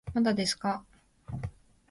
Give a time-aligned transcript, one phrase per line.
[0.15, 1.47] まだですかー